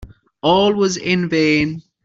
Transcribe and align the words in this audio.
All 0.41 0.73
was 0.73 0.97
in 0.97 1.29
vain. 1.29 1.83